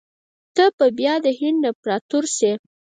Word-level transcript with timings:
ته 0.55 0.65
به 0.77 0.85
بیا 0.97 1.15
د 1.25 1.27
هند 1.39 1.61
امپراطور 1.69 2.23
سې. 2.37 2.51